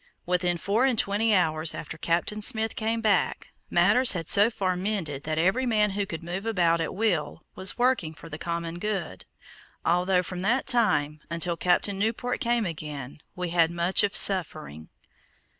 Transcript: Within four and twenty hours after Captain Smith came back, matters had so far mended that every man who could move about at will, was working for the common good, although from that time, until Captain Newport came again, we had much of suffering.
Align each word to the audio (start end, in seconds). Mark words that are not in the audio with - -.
Within 0.25 0.57
four 0.57 0.83
and 0.85 0.97
twenty 0.97 1.31
hours 1.31 1.75
after 1.75 1.95
Captain 1.95 2.41
Smith 2.41 2.75
came 2.75 3.01
back, 3.01 3.49
matters 3.69 4.13
had 4.13 4.27
so 4.27 4.49
far 4.49 4.75
mended 4.75 5.25
that 5.25 5.37
every 5.37 5.67
man 5.67 5.91
who 5.91 6.07
could 6.07 6.23
move 6.23 6.43
about 6.47 6.81
at 6.81 6.95
will, 6.95 7.43
was 7.53 7.77
working 7.77 8.15
for 8.15 8.27
the 8.27 8.39
common 8.39 8.79
good, 8.79 9.25
although 9.85 10.23
from 10.23 10.41
that 10.41 10.65
time, 10.65 11.21
until 11.29 11.55
Captain 11.55 11.99
Newport 11.99 12.39
came 12.39 12.65
again, 12.65 13.21
we 13.35 13.49
had 13.51 13.69
much 13.69 14.01
of 14.01 14.15
suffering. 14.15 14.89